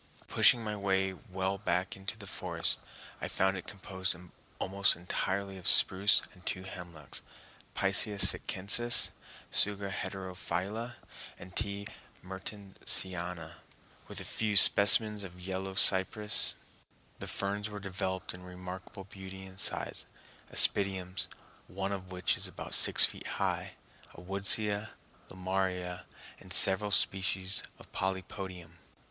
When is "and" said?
6.33-6.43, 11.37-11.55, 19.45-19.59, 26.39-26.51